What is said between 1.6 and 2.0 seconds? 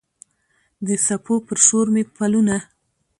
شور